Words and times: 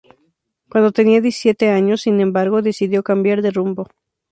Cuando 0.71 0.91
tenía 0.91 1.21
diecisiete 1.21 1.69
años, 1.69 2.01
sin 2.01 2.21
embargo, 2.21 2.63
decidió 2.63 3.03
cambiar 3.03 3.43
de 3.43 3.51
rumbo. 3.51 3.87